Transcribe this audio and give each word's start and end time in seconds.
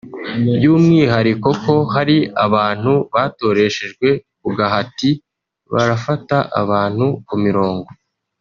by’umwihariko 0.55 1.49
ko 1.63 1.75
hari 1.93 2.17
abantu 2.45 2.93
batoreshejwe 3.13 4.07
ku 4.41 4.47
gahati 4.57 5.09
“barafata 5.71 6.37
abantu 6.61 7.05
ku 7.27 7.35
mirongo 7.45 7.89